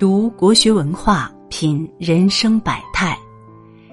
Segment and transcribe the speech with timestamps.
[0.00, 3.14] 读国学文化，品人生百态。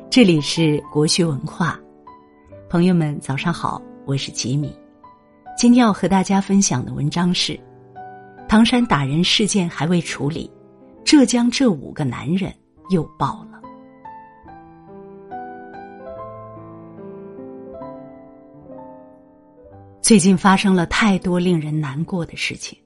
[0.10, 1.78] 这里是国学文化，
[2.70, 4.74] 朋友们早上好，我是吉米。
[5.58, 7.60] 今天要和大家分享的文章是：
[8.48, 10.50] 唐山打人事件还未处理，
[11.04, 12.56] 浙江这五个男人
[12.90, 13.60] 又爆了。
[20.02, 22.80] 最近发生了太多令人难过的事情。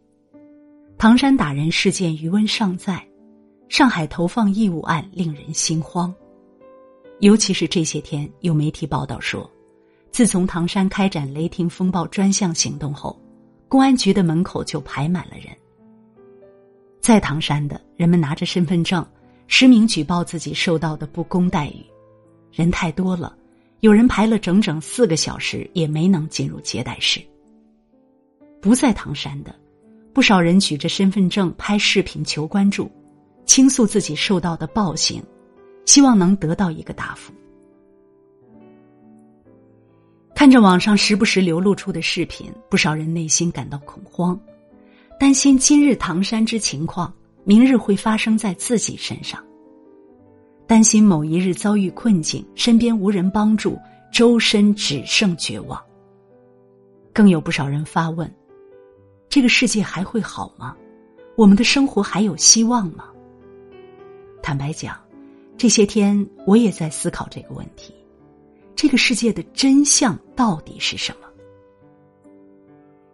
[0.98, 3.00] 唐山打人事件余温尚在。
[3.72, 6.14] 上海投放异物案令人心慌，
[7.22, 9.50] 尤其是这些天有媒体报道说，
[10.12, 13.18] 自从唐山开展“雷霆风暴”专项行动后，
[13.70, 15.56] 公安局的门口就排满了人。
[17.00, 19.08] 在唐山的人们拿着身份证，
[19.48, 21.86] 实名举报自己受到的不公待遇，
[22.52, 23.34] 人太多了，
[23.80, 27.22] 有人排了整整四个小时也没能进入接待室。
[28.62, 29.56] 不在唐山的，
[30.12, 32.92] 不少人举着身份证拍视频求关注。
[33.52, 35.22] 倾诉自己受到的暴行，
[35.86, 37.34] 希望能得到一个答复。
[40.34, 44.40] 看着网上时不时流露出的视频，不少人内心感到恐慌，
[45.20, 47.14] 担心今日唐山之情况，
[47.44, 49.44] 明日会发生在自己身上。
[50.66, 53.78] 担心某一日遭遇困境，身边无人帮助，
[54.14, 55.78] 周身只剩绝望。
[57.12, 58.34] 更有不少人发问：
[59.28, 60.74] 这个世界还会好吗？
[61.36, 63.10] 我们的生活还有希望吗？
[64.42, 64.98] 坦白讲，
[65.58, 67.94] 这些天我也在思考这个问题：
[68.76, 71.28] 这个世界的真相到底是什么？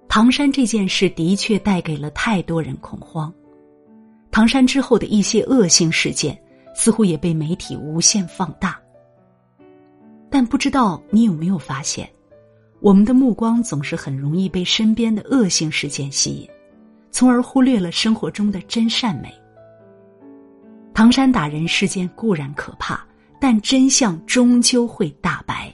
[0.08, 3.32] 唐山这件事的确带给了太多人恐慌，
[4.32, 6.42] 唐山之后的一些恶性事件
[6.74, 8.80] 似乎也被媒体无限放大。
[10.30, 12.10] 但不知道你有没有发现，
[12.80, 16.50] 我们的目光总是很容易被身边的恶性事件吸引，
[17.12, 19.34] 从而忽略了生活中的真善美。
[20.98, 23.06] 唐山打人事件固然可怕，
[23.40, 25.72] 但真相终究会大白。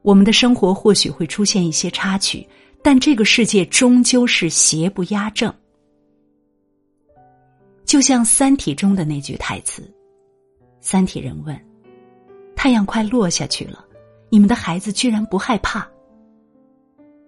[0.00, 2.48] 我们的生活或许会出现一些插曲，
[2.82, 5.52] 但这个世界终究是邪不压正。
[7.84, 9.82] 就像《三体》中的那句台词
[10.80, 11.54] ：“三体人问，
[12.56, 13.84] 太阳快落下去了，
[14.30, 15.86] 你们的孩子居然不害怕？”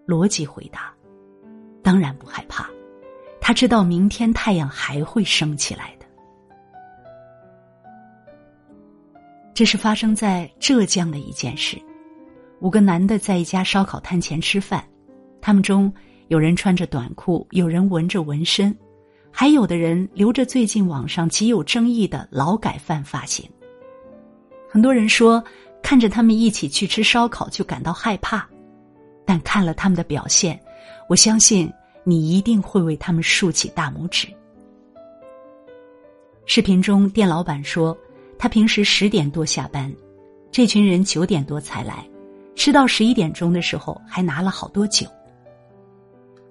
[0.08, 0.90] 逻辑回答
[1.84, 2.70] ：“当然不害怕，
[3.38, 5.94] 他知道明天太阳还会升起来。”
[9.60, 11.76] 这是发生在浙江的一件事：
[12.60, 14.82] 五个男的在一家烧烤摊前吃饭，
[15.38, 15.92] 他们中
[16.28, 18.74] 有人穿着短裤，有人纹着纹身，
[19.30, 23.46] 还有的人留着最近网上极有争议的劳改犯发型。
[24.66, 25.44] 很多人说，
[25.82, 28.48] 看着他们一起去吃烧烤就感到害怕，
[29.26, 30.58] 但看了他们的表现，
[31.06, 31.70] 我相信
[32.02, 34.26] 你一定会为他们竖起大拇指。
[36.46, 37.94] 视频中，店老板说。
[38.42, 39.94] 他平时十点多下班，
[40.50, 42.08] 这群人九点多才来，
[42.54, 45.06] 吃到十一点钟的时候还拿了好多酒。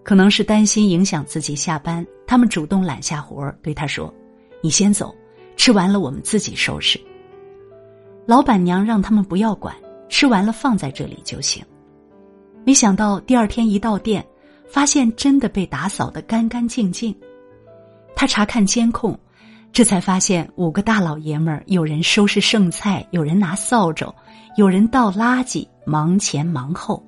[0.04, 4.14] 可能是担心影响自己下班，他们主动揽下活儿，对他说
[4.62, 5.16] ：“你先走，
[5.58, 7.02] 吃完了我们自己收拾。”
[8.28, 9.76] 老板娘让他们不要管，
[10.10, 11.66] 吃完了放在这里就行。
[12.64, 14.24] 没想到第二天一到店，
[14.68, 17.16] 发现真的被打扫得干干净净。
[18.16, 19.20] 他查看监控。
[19.72, 24.14] 这才发现，五个大老爷们儿，有人收拾剩菜，有人拿扫帚，
[24.58, 27.02] 有人倒垃圾，忙前忙后，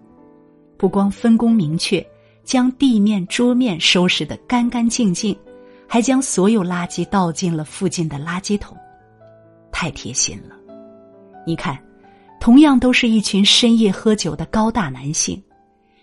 [0.77, 2.05] 不光分工明确，
[2.45, 5.38] 将地面、桌面收拾得干干净净，
[5.88, 8.77] 还将所有垃圾倒进了附近的垃圾桶，
[9.71, 10.55] 太贴心了。
[11.45, 11.77] 你看，
[12.39, 15.44] 同样都是一群深夜喝酒的高大男性，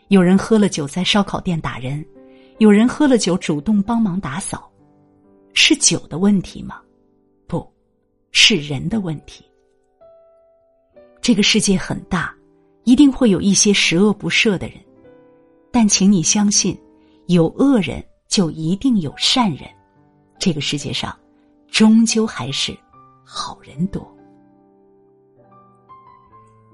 [0.08, 2.04] 有人喝了酒在烧烤店打人，
[2.58, 4.68] 有人喝了酒主动帮忙打扫。
[5.60, 6.80] 是酒的问题吗？
[7.48, 7.69] 不，
[8.30, 9.44] 是人的问题。
[11.20, 12.32] 这个世界很大，
[12.84, 14.76] 一定会有一些十恶不赦的人，
[15.72, 16.80] 但请你相信，
[17.27, 19.68] 有恶人就一定有善人。
[20.38, 21.15] 这个世界上，
[21.66, 22.72] 终究还是
[23.24, 24.16] 好人多。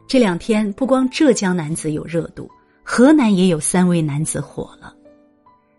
[0.06, 2.50] 这两天，不光浙江男子有热度，
[2.84, 4.94] 河南也有三位男子火了，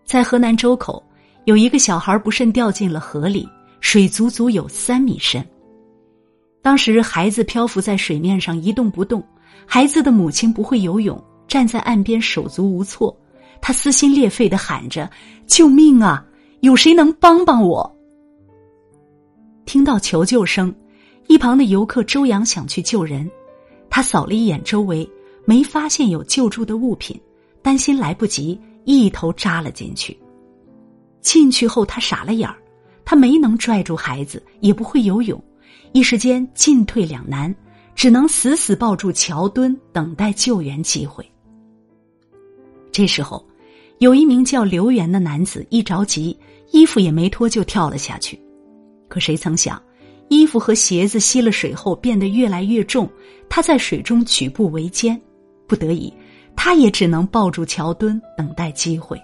[0.04, 1.00] 在河南周口。
[1.46, 3.48] 有一个小孩不慎掉进了河里，
[3.80, 5.46] 水足足有三米深。
[6.60, 9.24] 当时孩子漂浮在水面上一动不动，
[9.64, 13.16] 孩子的母亲不会游泳，站在岸边手足无措，
[13.62, 15.08] 他撕心裂肺的喊着
[15.46, 16.26] ：“救命啊！
[16.62, 17.96] 有谁能帮帮我？”
[19.66, 20.74] 听到求救声，
[21.28, 23.30] 一旁的游客周阳想去救人，
[23.88, 25.08] 他扫了一眼周围，
[25.44, 27.16] 没发现有救助的物品，
[27.62, 30.18] 担心来不及，一头扎了进去。
[31.26, 32.56] 进去后，他傻了眼儿，
[33.04, 35.42] 他没能拽住孩子，也不会游泳，
[35.90, 37.52] 一时间进退两难，
[37.96, 41.28] 只能死死抱住桥墩，等待救援机会。
[42.92, 43.44] 这时候，
[43.98, 46.38] 有一名叫刘元的男子一着急，
[46.70, 48.40] 衣服也没脱就跳了下去。
[49.08, 49.82] 可谁曾想，
[50.28, 53.10] 衣服和鞋子吸了水后变得越来越重，
[53.48, 55.20] 他在水中举步维艰，
[55.66, 56.14] 不得已，
[56.54, 59.20] 他也只能抱住桥墩，等待机会。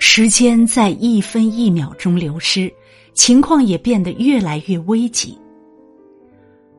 [0.00, 2.72] 时间在一分一秒钟流失，
[3.14, 5.36] 情况也变得越来越危急。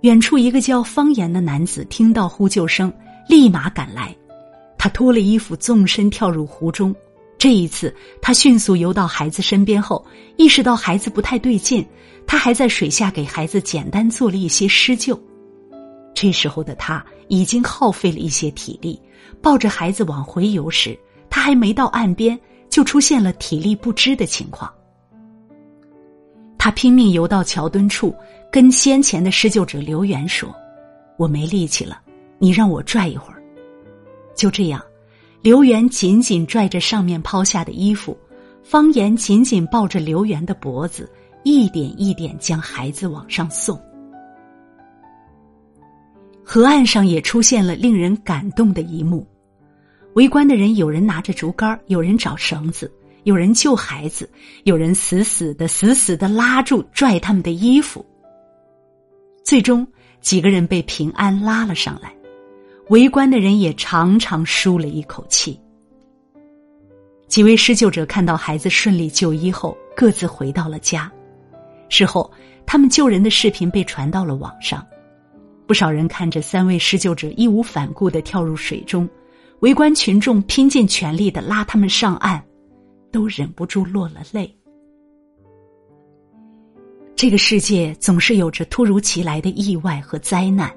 [0.01, 2.91] 远处一个叫方言的男子听到呼救声，
[3.27, 4.15] 立马赶来。
[4.77, 6.95] 他脱了衣服，纵身跳入湖中。
[7.37, 10.05] 这一次，他迅速游到孩子身边后，
[10.37, 11.85] 意识到孩子不太对劲，
[12.25, 15.21] 他还在水下给孩子简单做了一些施救。
[16.13, 18.97] 这时候的他已经耗费了一些体力，
[19.41, 20.97] 抱着孩子往回游时，
[21.29, 22.39] 他还没到岸边。
[22.69, 24.71] 就出现了体力不支的情况。
[26.57, 28.13] 他拼命游到桥墩处，
[28.51, 30.53] 跟先前的施救者刘元说
[31.17, 32.01] ：“我没力气了，
[32.37, 33.41] 你让我拽一会儿。”
[34.35, 34.81] 就这样，
[35.41, 38.17] 刘元紧紧拽着上面抛下的衣服，
[38.61, 41.09] 方言紧紧抱着刘元的脖子，
[41.43, 43.79] 一点一点将孩子往上送。
[46.43, 49.25] 河岸上也出现了令人感动的一幕。
[50.13, 52.91] 围观的人，有人拿着竹竿，有人找绳子，
[53.23, 54.29] 有人救孩子，
[54.63, 58.05] 有人死死的、死死的拉住、拽他们的衣服。
[59.43, 59.87] 最终，
[60.19, 62.11] 几个人被平安拉了上来，
[62.89, 65.59] 围观的人也长长舒了一口气。
[67.27, 71.09] 几位施救者看到孩子顺利就医后，各自回到了家。
[71.87, 72.29] 事后，
[72.65, 74.85] 他们救人的视频被传到了网上，
[75.67, 79.07] 不少人看着三位施救者义无反顾的跳入水中。
[79.61, 82.41] 围观群众拼尽全力的拉他们上岸，
[83.11, 84.55] 都忍不住落了泪。
[87.13, 90.73] 这个世界总是有着突如其来的意外和灾难，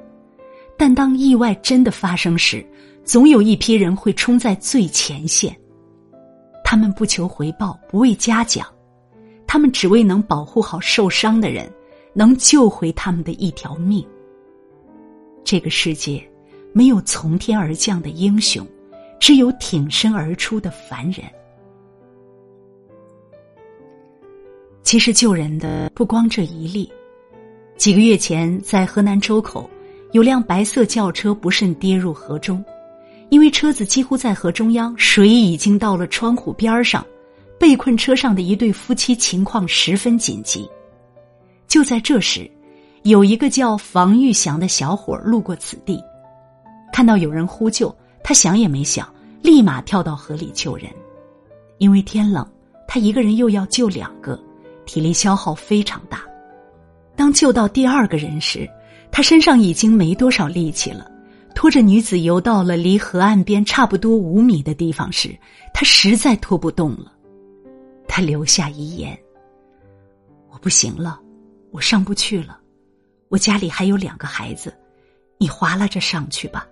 [0.76, 2.66] 但当意外真的发生时，
[3.04, 5.56] 总有一批人会冲在最前线。
[6.64, 8.66] 他们不求回报，不为嘉奖，
[9.46, 11.70] 他们只为能保护好受伤的人，
[12.14, 14.04] 能救回他们的一条命。
[15.44, 16.28] 这个世界。
[16.72, 18.66] 没有从天而降的英雄，
[19.20, 21.24] 只有挺身而出的凡人。
[24.82, 26.90] 其实救人的不光这一例。
[27.76, 29.68] 几个月前，在河南周口，
[30.12, 32.62] 有辆白色轿车不慎跌入河中，
[33.28, 37.04] 因为车子几乎在河中央，水已经到了窗户边上，
[37.58, 40.68] 被困车上的一对夫妻情况十分紧急。
[41.66, 42.50] 就在这时，
[43.02, 46.02] 有一个叫房玉祥的小伙路过此地。
[46.92, 47.92] 看到有人呼救，
[48.22, 49.12] 他想也没想，
[49.42, 50.86] 立马跳到河里救人。
[51.78, 52.46] 因为天冷，
[52.86, 54.38] 他一个人又要救两个，
[54.86, 56.22] 体力消耗非常大。
[57.16, 58.68] 当救到第二个人时，
[59.10, 61.10] 他身上已经没多少力气了。
[61.54, 65.36] 拖着女子游到了离河岸边差不多五米的地方时，
[65.74, 67.12] 他实在拖不动了。
[68.08, 69.18] 他留下遗言
[70.50, 71.20] ：“我不行了，
[71.70, 72.58] 我上不去了，
[73.28, 74.72] 我家里还有两个孩子，
[75.36, 76.66] 你划拉着上去吧。”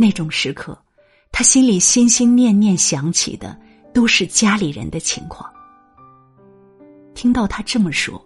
[0.00, 0.78] 那种时刻，
[1.32, 3.58] 他心里心心念念想起的
[3.92, 5.50] 都是家里人的情况。
[7.14, 8.24] 听到他这么说，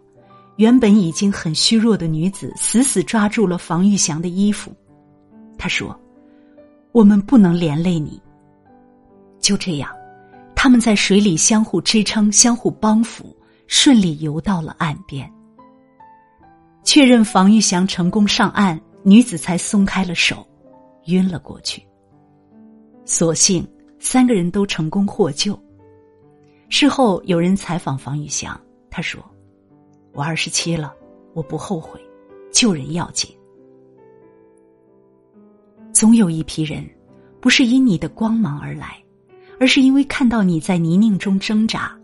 [0.57, 4.71] 原本已经很虚弱的女子死死抓住了房玉祥的衣服。
[5.57, 5.99] 他说
[6.93, 8.21] ：“我们不能连累你。”
[9.41, 9.91] 就这样，
[10.55, 13.35] 他们在水里相互支撑、相互帮扶，
[13.67, 15.27] 顺利游到了岸边。
[16.85, 20.47] 确认房玉祥成功上岸，女子才松开了手。
[21.07, 21.83] 晕了过去。
[23.05, 23.67] 所幸
[23.99, 25.59] 三个人都成功获救。
[26.69, 29.23] 事后有人采访房宇翔，他说
[30.15, 30.95] ：“我二十七了，
[31.35, 32.01] 我不后悔，
[32.53, 33.31] 救人要紧。
[35.93, 36.89] 总有一批人，
[37.41, 39.03] 不是因你的光芒而来，
[39.61, 41.95] 而是因为看到你在泥泞中挣扎，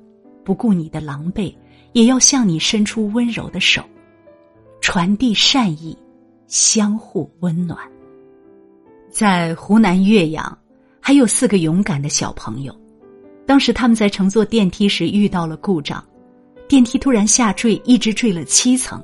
[0.44, 1.54] 不顾你的狼狈，
[1.92, 3.82] 也要向你伸出温柔的手，
[4.80, 5.96] 传递善意，
[6.46, 7.78] 相互温暖。”
[9.18, 10.56] 在湖南岳阳，
[11.00, 12.72] 还有四个勇敢的小朋友。
[13.44, 16.00] 当时他们在乘坐电梯时遇到了故障，
[16.68, 19.02] 电梯突然下坠，一直坠了七层。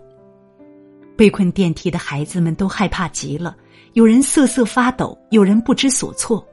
[1.17, 3.57] 被困电梯的孩子们都害怕极了，
[3.95, 6.47] 有人瑟瑟发抖，有人不知所措。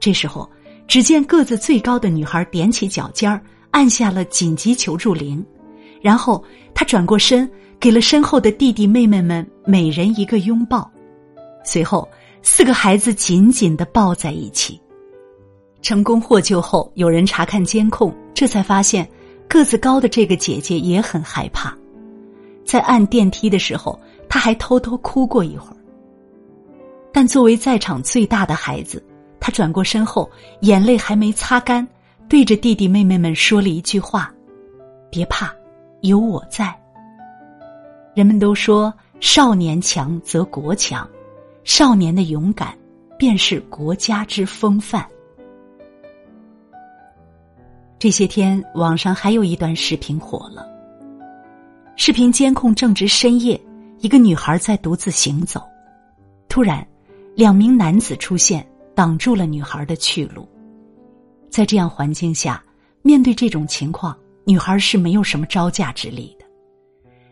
[0.00, 0.50] 这时候，
[0.88, 5.40] 只见个子最高的女孩踮起脚尖儿，按下了紧急求助铃，
[6.00, 7.48] 然后她转过身，
[7.78, 10.90] 给了身后的弟弟妹妹们每人一个拥抱，
[11.64, 12.08] 随后。
[12.42, 14.80] 四个孩子紧紧的抱在一起，
[15.80, 19.08] 成功获救后，有人查看监控，这才发现
[19.48, 21.76] 个子高的这个姐姐也很害怕。
[22.64, 25.76] 在按电梯的时候，她还偷偷哭过一会儿。
[27.12, 29.02] 但作为在场最大的孩子，
[29.38, 30.30] 她转过身后，
[30.60, 31.86] 眼泪还没擦干，
[32.28, 34.32] 对着弟弟妹妹们说了一句话
[35.10, 35.52] ：“别怕，
[36.00, 36.74] 有我在。”
[38.14, 41.08] 人们都说少年强则国强，
[41.64, 42.76] 少年的勇敢
[43.18, 45.06] 便是国家之风范。
[47.98, 50.66] 这些天，网上还有一段视频火了。
[51.94, 53.60] 视频监控正值深夜，
[54.00, 55.62] 一个女孩在独自行走，
[56.48, 56.84] 突然，
[57.36, 60.48] 两名男子出现，挡住了女孩的去路。
[61.48, 62.60] 在这样环境下，
[63.02, 66.46] 面对这种情况，女孩是没有什么招架之力的。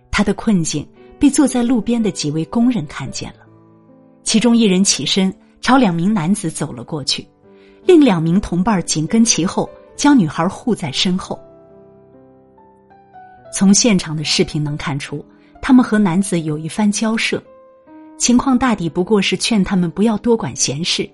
[0.09, 0.87] 她的困境
[1.19, 3.41] 被坐在路边的几位工人看见了，
[4.23, 7.27] 其中一人起身朝两名男子走了过去，
[7.85, 9.69] 另两名同伴紧跟其后。
[9.97, 11.39] 将女孩护在身后。
[13.53, 15.23] 从现场的视频能看出，
[15.61, 17.43] 他们和男子有一番交涉，
[18.17, 21.07] 情况大抵不过是劝他们不要多管闲事，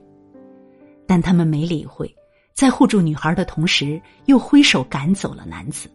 [1.04, 2.08] 但他们没理会，
[2.54, 5.88] 在护住女孩的同时，又挥手赶走了男子，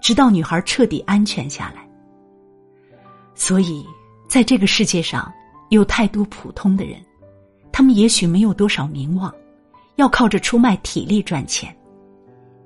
[0.00, 1.86] 直到女孩彻底安全下来。
[3.34, 3.84] 所以，
[4.26, 5.30] 在这个世界上，
[5.70, 7.00] 有太多普通的人，
[7.72, 9.32] 他们也许没有多少名望，
[9.96, 11.74] 要靠着出卖体力赚钱。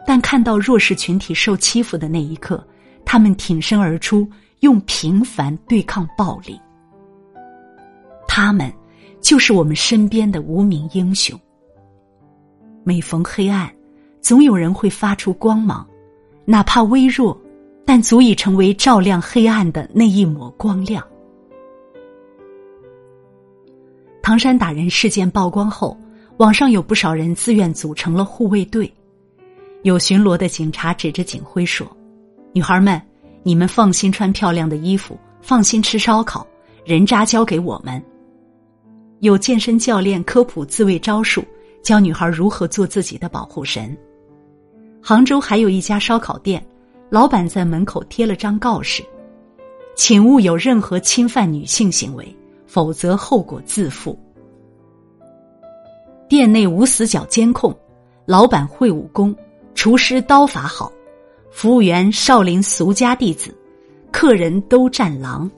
[0.06, 2.66] 但看到弱势群体受欺负的那一刻，
[3.04, 4.28] 他们挺身而出，
[4.60, 6.60] 用平凡对抗暴力。
[8.26, 8.72] 他们
[9.20, 11.38] 就是我们身边的无名英雄。
[12.82, 13.70] 每逢黑暗，
[14.20, 15.86] 总有人会发出光芒，
[16.44, 17.38] 哪怕微弱，
[17.84, 21.06] 但足以成为照亮黑暗的那一抹光亮。
[24.22, 25.96] 唐山打人事件曝光后，
[26.36, 28.92] 网上有不少人自愿组成了护卫队。
[29.82, 31.86] 有巡逻的警察指着警徽说
[32.52, 33.00] ：“女孩们，
[33.42, 36.46] 你们放心穿漂亮的衣服，放心吃烧烤，
[36.84, 38.02] 人渣交给我们。”
[39.20, 41.42] 有健身教练科普自卫招数，
[41.82, 43.96] 教女孩如何做自己的保护神。
[45.02, 46.64] 杭州还有一家烧烤店，
[47.08, 49.02] 老板在门口贴了张告示
[49.96, 52.36] ：“请勿有任何侵犯女性行为，
[52.70, 54.16] 否则后果自负。”
[56.28, 57.76] 店内无死角监控，
[58.24, 59.34] 老板会武功。
[59.74, 60.92] 厨师刀法好，
[61.50, 63.56] 服务员少林俗家弟子，
[64.12, 65.50] 客人都战狼。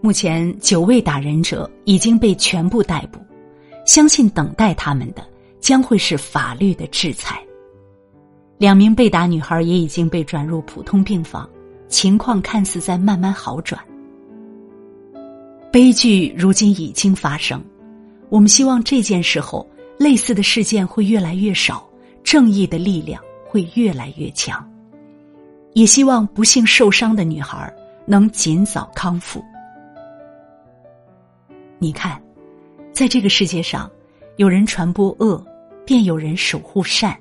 [0.00, 3.18] 目前九位打人者已经被全部逮捕，
[3.84, 5.22] 相信等待他们的
[5.58, 7.42] 将会是法律的制裁。
[8.56, 11.48] 两名被打女孩也已经被转入普通病房，
[11.88, 13.82] 情况看似在慢慢好转。
[15.76, 17.62] 悲剧如今已经发生，
[18.30, 19.68] 我们希望这件事后
[19.98, 21.86] 类似的事件会越来越少，
[22.24, 23.22] 正义的力量。
[23.46, 24.66] 会越来越强，
[25.74, 27.70] 也希望不幸受伤的女孩
[28.06, 29.44] 能尽早康复。
[31.78, 32.18] 你看，
[32.90, 33.90] 在这个世界上，
[34.36, 35.44] 有人传播恶，
[35.84, 37.14] 便有人守护善。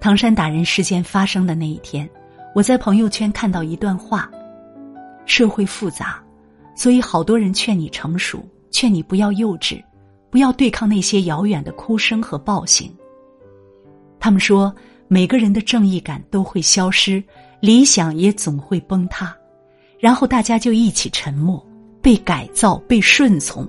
[0.00, 2.06] 唐山打人事件发生的那一天，
[2.54, 4.30] 我在朋友圈看到一段话：
[5.24, 6.22] 社会复杂，
[6.76, 9.82] 所以好多人劝你成熟，劝你不要幼稚，
[10.30, 12.94] 不要对抗那些遥远的哭声和暴行。
[14.20, 14.72] 他们说，
[15.08, 17.22] 每个人的正义感都会消失，
[17.60, 19.34] 理想也总会崩塌，
[19.98, 21.64] 然后大家就一起沉默，
[22.02, 23.66] 被改造，被顺从，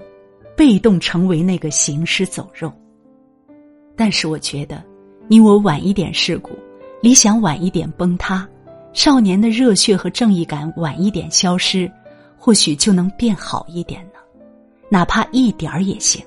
[0.55, 2.71] 被动成为那个行尸走肉。
[3.95, 4.83] 但是我觉得，
[5.27, 6.51] 你我晚一点事故，
[7.01, 8.47] 理想晚一点崩塌，
[8.93, 11.89] 少年的热血和正义感晚一点消失，
[12.47, 14.19] 或许就能变好一点呢，
[14.87, 16.25] 哪怕一点儿也行。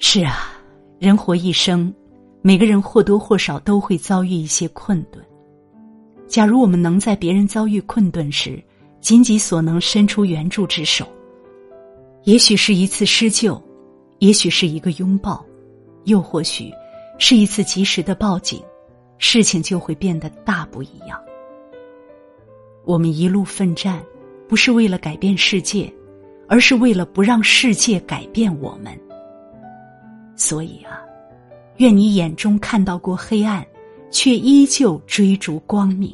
[0.00, 0.60] 是啊，
[0.98, 1.94] 人活一生。
[2.42, 5.24] 每个人或多或少都会遭遇一些困顿。
[6.26, 8.60] 假如我们能在别人遭遇困顿时，
[9.00, 11.06] 尽己所能伸出援助之手，
[12.24, 13.62] 也许是一次施救，
[14.18, 15.46] 也许是一个拥抱，
[16.06, 16.72] 又或许
[17.16, 18.60] 是一次及时的报警，
[19.18, 21.16] 事情就会变得大不一样。
[22.84, 24.04] 我们一路奋战，
[24.48, 25.92] 不是为了改变世界，
[26.48, 28.92] 而是为了不让世界改变我们。
[30.36, 31.00] 所以啊。
[31.78, 33.66] 愿你眼中看到过黑暗，
[34.08, 36.12] 却依旧追逐光明；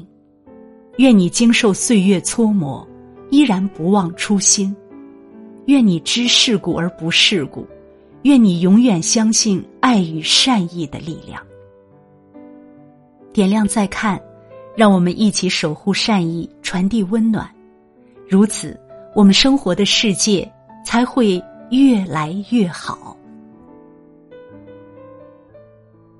[0.96, 2.88] 愿你经受岁月搓磨，
[3.28, 4.74] 依然不忘初心；
[5.66, 7.60] 愿你知世故而不世故；
[8.22, 11.42] 愿你永远相信爱与善意的力量。
[13.34, 14.18] 点亮再看，
[14.74, 17.46] 让我们一起守护善意，传递温暖。
[18.30, 18.78] 如此，
[19.12, 20.48] 我们生活的世界
[20.86, 23.16] 才会越来越好。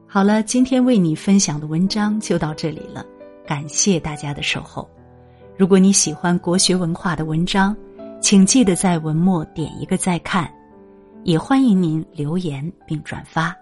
[0.08, 3.06] 好了，今天为你分享的文章就到这里了，
[3.46, 4.90] 感谢大家的守候。
[5.56, 7.76] 如果你喜欢国学文化的文章，
[8.20, 10.52] 请记得在文末点一个再看，
[11.22, 13.56] 也欢迎您留言并转发。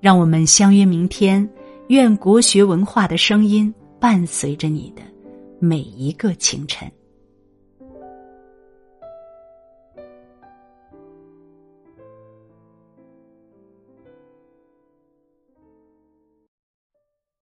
[0.00, 1.48] 让我们相约明天，
[1.90, 5.02] 愿国学文化的声音伴随着你的
[5.60, 6.90] 每一个清晨。